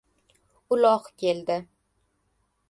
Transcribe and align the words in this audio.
Uloq 0.75 1.11
keldi. 1.19 1.59